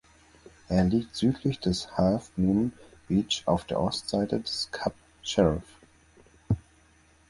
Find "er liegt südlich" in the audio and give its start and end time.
0.67-1.59